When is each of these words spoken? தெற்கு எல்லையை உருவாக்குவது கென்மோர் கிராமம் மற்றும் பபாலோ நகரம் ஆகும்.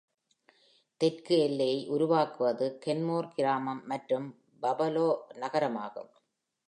தெற்கு 1.01 1.35
எல்லையை 1.39 1.87
உருவாக்குவது 1.87 2.79
கென்மோர் 2.85 3.33
கிராமம் 3.35 3.83
மற்றும் 3.85 4.27
பபாலோ 4.63 5.07
நகரம் 5.35 5.77
ஆகும். 5.77 6.11